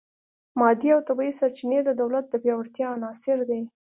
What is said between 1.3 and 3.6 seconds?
سرچینې د دولت د پیاوړتیا عناصر